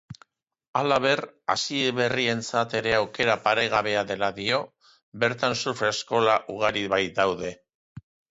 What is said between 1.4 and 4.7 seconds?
hasiberrientzat ere aukera paregabea dela dio,